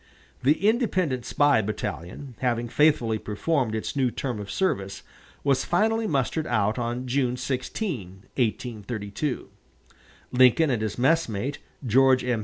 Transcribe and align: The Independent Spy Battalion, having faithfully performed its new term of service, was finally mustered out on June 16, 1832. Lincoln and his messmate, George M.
The 0.41 0.67
Independent 0.67 1.25
Spy 1.27 1.61
Battalion, 1.61 2.33
having 2.39 2.67
faithfully 2.69 3.19
performed 3.19 3.75
its 3.75 3.95
new 3.95 4.09
term 4.09 4.39
of 4.39 4.49
service, 4.49 5.03
was 5.43 5.63
finally 5.63 6.07
mustered 6.07 6.47
out 6.47 6.79
on 6.79 7.05
June 7.05 7.37
16, 7.37 8.09
1832. 8.33 9.49
Lincoln 10.31 10.71
and 10.71 10.81
his 10.81 10.97
messmate, 10.97 11.59
George 11.85 12.23
M. 12.23 12.39